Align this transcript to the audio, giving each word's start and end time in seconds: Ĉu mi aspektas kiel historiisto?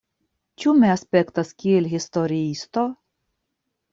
Ĉu 0.61 0.71
mi 0.83 0.89
aspektas 0.93 1.51
kiel 1.63 1.89
historiisto? 1.93 2.87